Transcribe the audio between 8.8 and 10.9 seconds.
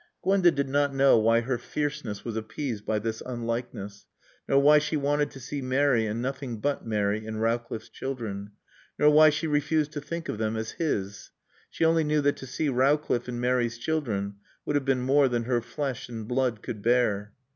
nor why she refused to think of them as